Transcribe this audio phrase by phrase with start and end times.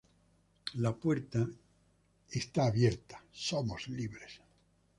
[0.77, 1.47] La puerta.¡
[2.31, 4.41] está abierta!¡ somos libres!